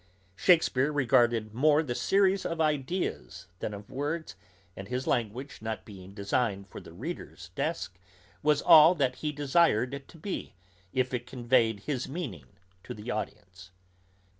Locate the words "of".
2.43-2.59, 3.71-3.91